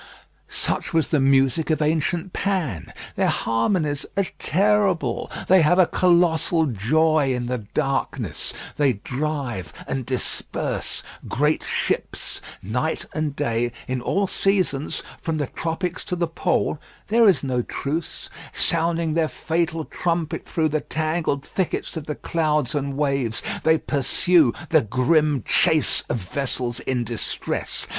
Such 0.47 0.95
was 0.95 1.09
the 1.09 1.19
music 1.19 1.69
of 1.69 1.79
ancient 1.79 2.33
Pan. 2.33 2.91
Their 3.15 3.27
harmonies 3.29 4.03
are 4.17 4.25
terrible. 4.39 5.29
They 5.47 5.61
have 5.61 5.77
a 5.77 5.85
colossal 5.85 6.65
joy 6.65 7.35
in 7.35 7.45
the 7.45 7.59
darkness. 7.59 8.51
They 8.77 8.93
drive 8.93 9.71
and 9.85 10.03
disperse 10.03 11.03
great 11.27 11.63
ships. 11.63 12.41
Night 12.63 13.05
and 13.13 13.35
day, 13.35 13.71
in 13.87 14.01
all 14.01 14.25
seasons, 14.25 15.03
from 15.21 15.37
the 15.37 15.45
tropics 15.45 16.03
to 16.05 16.15
the 16.15 16.25
pole, 16.25 16.79
there 17.09 17.29
is 17.29 17.43
no 17.43 17.61
truce; 17.61 18.27
sounding 18.51 19.13
their 19.13 19.29
fatal 19.29 19.85
trumpet 19.85 20.47
through 20.47 20.69
the 20.69 20.81
tangled 20.81 21.45
thickets 21.45 21.95
of 21.95 22.07
the 22.07 22.15
clouds 22.15 22.73
and 22.73 22.97
waves, 22.97 23.43
they 23.61 23.77
pursue 23.77 24.51
the 24.69 24.81
grim 24.81 25.43
chase 25.43 26.01
of 26.09 26.17
vessels 26.17 26.79
in 26.79 27.03
distress. 27.03 27.85